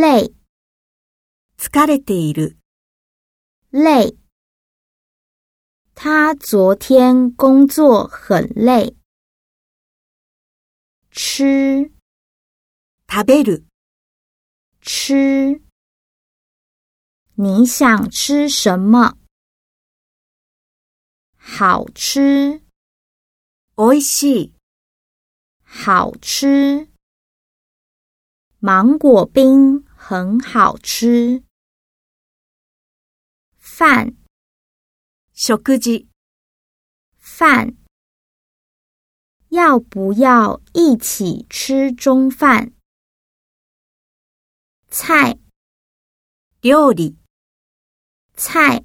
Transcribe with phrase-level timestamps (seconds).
[0.00, 0.32] 累，
[1.56, 2.56] 疲れている。
[3.72, 4.16] 累，
[5.96, 8.94] 他昨天工作很累。
[11.10, 11.90] 吃，
[13.08, 13.64] 食べる。
[14.82, 15.60] 吃，
[17.34, 19.18] 你想吃什么？
[21.36, 22.62] 好吃，
[23.74, 24.52] おいしい。
[25.64, 26.88] 好吃，
[28.60, 29.87] 芒果冰。
[30.00, 31.42] 很好吃。
[33.58, 34.14] 饭，
[35.34, 36.08] 小哥几？
[37.18, 37.76] 饭，
[39.48, 42.72] 要不要一起吃中饭？
[44.88, 45.36] 菜，
[46.60, 47.16] 料理，
[48.34, 48.84] 菜，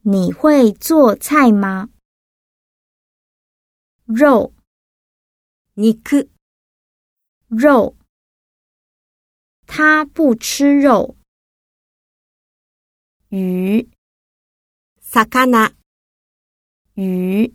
[0.00, 1.90] 你会做菜吗？
[4.06, 4.54] 肉，
[5.74, 6.26] 你可
[7.48, 7.95] 肉。
[9.78, 11.16] 他不吃肉
[13.28, 13.86] 鱼
[15.02, 15.70] ，sakana
[16.94, 17.52] 鱼。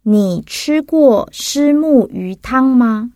[0.00, 3.12] 你吃过虱目鱼汤吗？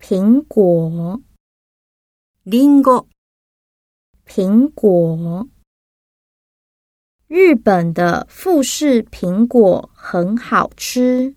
[0.00, 1.20] 苹果
[2.44, 2.82] l i n
[4.26, 5.46] 苹果。
[7.28, 11.36] 日本的富士苹果很好吃。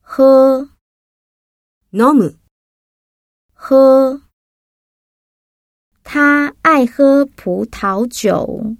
[0.00, 0.73] 喝。
[1.96, 2.34] 飲む。
[3.54, 4.20] 喝。
[6.02, 8.74] 他爱喝葡萄酒。